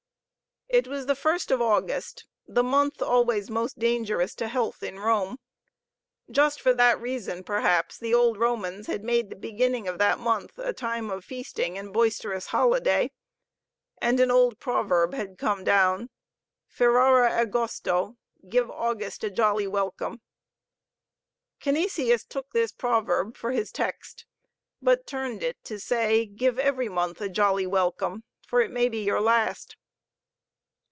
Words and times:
It 0.73 0.87
was 0.87 1.05
the 1.05 1.15
first 1.15 1.51
of 1.51 1.61
August, 1.61 2.27
the 2.47 2.63
month 2.63 3.01
always 3.01 3.49
most 3.49 3.77
dangerous 3.77 4.33
to 4.35 4.47
health 4.47 4.81
in 4.83 4.99
Rome. 5.01 5.37
Just 6.29 6.61
for 6.61 6.73
that 6.73 6.97
reason, 7.01 7.43
perhaps, 7.43 7.97
the 7.97 8.13
old 8.13 8.37
Romans 8.37 8.87
had 8.87 9.03
made 9.03 9.29
the 9.29 9.35
beginning 9.35 9.85
of 9.85 9.97
that 9.97 10.17
month 10.17 10.57
a 10.57 10.71
time 10.71 11.09
of 11.11 11.25
feasting 11.25 11.77
and 11.77 11.91
boisterous 11.91 12.45
holiday. 12.47 13.11
And 13.97 14.21
an 14.21 14.31
old 14.31 14.59
proverb 14.61 15.13
had 15.13 15.37
come 15.37 15.65
down, 15.65 16.09
"Ferrare 16.67 17.27
Agosto 17.27 18.15
Give 18.47 18.71
August 18.71 19.25
a 19.25 19.29
jolly 19.29 19.67
welcome" 19.67 20.21
Canisius 21.59 22.23
took 22.23 22.49
this 22.53 22.71
proverb 22.71 23.35
for 23.35 23.51
his 23.51 23.73
text, 23.73 24.25
but 24.81 25.05
turned 25.05 25.43
it 25.43 25.61
to 25.65 25.81
say, 25.81 26.25
"Give 26.25 26.57
every 26.57 26.87
month 26.87 27.19
a 27.19 27.27
jolly 27.27 27.67
welcome, 27.67 28.23
for 28.47 28.61
it 28.61 28.71
may 28.71 28.87
be 28.87 29.03
your 29.03 29.19
last." 29.19 29.75